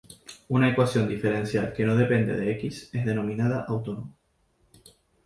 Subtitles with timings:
[0.47, 4.11] Una ecuación diferencial que no depende de "x" es denominada autónoma.